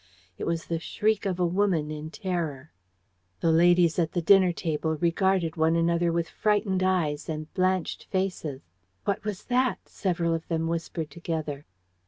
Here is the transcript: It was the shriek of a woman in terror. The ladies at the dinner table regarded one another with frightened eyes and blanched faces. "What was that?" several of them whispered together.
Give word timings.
It 0.35 0.47
was 0.47 0.65
the 0.65 0.79
shriek 0.79 1.27
of 1.27 1.39
a 1.39 1.45
woman 1.45 1.91
in 1.91 2.09
terror. 2.09 2.71
The 3.41 3.51
ladies 3.51 3.99
at 3.99 4.13
the 4.13 4.21
dinner 4.23 4.51
table 4.51 4.97
regarded 4.97 5.57
one 5.57 5.75
another 5.75 6.11
with 6.11 6.27
frightened 6.27 6.81
eyes 6.81 7.29
and 7.29 7.53
blanched 7.53 8.05
faces. 8.05 8.63
"What 9.05 9.23
was 9.23 9.43
that?" 9.43 9.87
several 9.87 10.33
of 10.33 10.47
them 10.47 10.65
whispered 10.65 11.11
together. 11.11 11.67